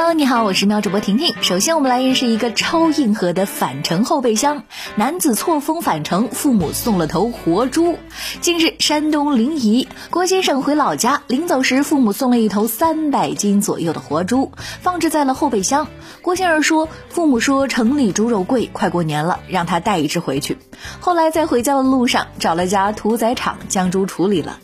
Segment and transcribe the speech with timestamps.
[0.00, 1.34] Hello，你好，我是喵主播婷婷。
[1.42, 4.64] 首先，我们来认识一个超硬核的返程后备箱。
[4.94, 7.98] 男子错峰返程，父母送了头活猪。
[8.40, 15.86] 近日，山东临沂郭先生回老家，临走时父母送了一头三百斤左右的活猪，放置在了后备箱。
[16.22, 20.56] 郭先生说，父母说城里猪肉贵，快过年了，让他带一只回去。
[21.00, 24.60] 后来在回家的路上，找了家屠宰场将猪处理了。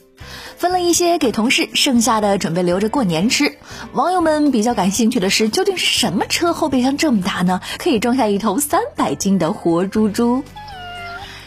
[0.56, 3.56] 分了一些给同事，剩下的准备留着过年吃。
[3.92, 7.60] 网友们比较感兴趣的是，究竟是什么车后备箱这么大呢？
[7.78, 10.42] 可以装下一头三百斤的活猪猪。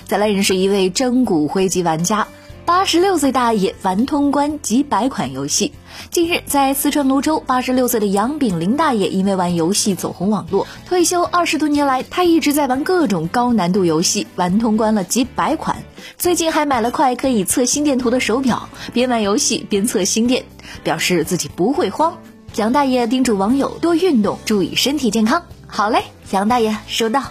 [0.05, 2.27] 再来认识一位真骨灰级玩家。
[2.65, 5.73] 八十六岁大爷玩通关几百款游戏。
[6.12, 15.77] 近日，在四川泸州，八十六岁的杨炳林大爷因为玩游戏走红网络，退休二十多年来，他一直在玩各种高难度游戏，玩通关了几百款。
[16.17, 20.44] 最近还买了块可以测心电图的手表，边玩游戏边测心电，
[20.84, 22.17] 表示自己不会慌。
[22.55, 25.43] 杨大爷叮嘱网友多运动，注意身体健康。
[25.67, 27.23] 好嘞，杨大爷收到。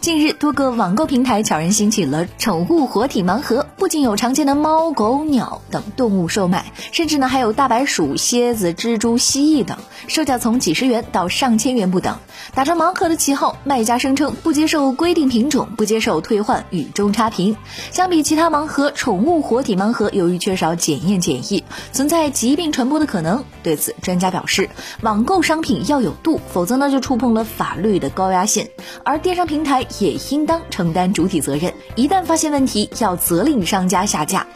[0.00, 12.16] 近日，多个网购平台悄然兴起了宠物活体盲盒，不仅有常见的猫、狗、鸟等动物售卖，甚至呢还有大白鼠、蝎子、蜘蛛、蜥蜴等，售价从几十元到上千元不等。
[12.54, 17.56] 打着盲盒的旗号，卖家声称不接受规定品种，不接受退换与中差评。
[17.90, 23.44] 相比其他盲盒，宠物活体盲盒由于缺少检验检疫，存在疾病传播的可能。
[23.64, 24.70] 对此，专家表示，
[25.02, 28.70] 网购商品要有度，否则呢就触碰了法律的高压线，
[29.02, 29.86] 而电商平台。
[30.00, 34.46] 也应当承担主体责任，一旦发现问题，要责令商家下架。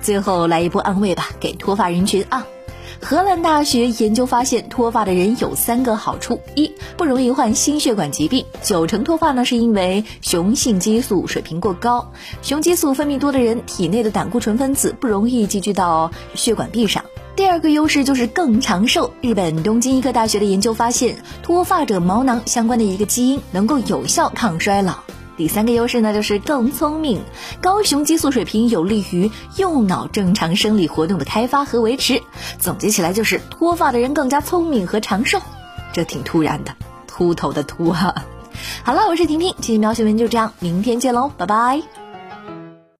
[0.00, 2.46] 最后来一波安慰吧，给脱发人群啊！
[3.02, 17.04] 荷兰大学研究发现，脱发的人有三个好处：一，不容易患心血管疾病，九成脱发呢是因为雄性激素水平过高，雄激素分泌多的人体内的胆固醇分子不容易积聚到血管壁上。
[17.36, 19.12] 第二个优势就是更长寿。
[19.20, 24.96] 日本东京医科大学的研究发现，脱发者毛囊相关的一个基因能够有效抗衰老。
[25.36, 27.20] 第三个优势呢，就是更聪明。
[27.60, 32.22] 高雄激素水平有利于右脑正常生理活动的开发和维持。
[32.58, 35.38] 总结起来就是，脱发的人更加聪明和长寿。
[35.92, 36.74] 这挺突然的，
[37.06, 38.14] 秃头的秃哈。
[38.82, 41.82] 好了，我是婷婷，今天喵新闻就这样，明天见喽，拜拜。